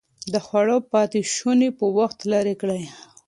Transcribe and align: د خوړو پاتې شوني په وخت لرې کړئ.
د 0.33 0.35
خوړو 0.45 0.77
پاتې 0.91 1.19
شوني 1.35 1.69
په 1.79 1.85
وخت 1.97 2.19
لرې 2.31 2.55
کړئ. 2.61 2.83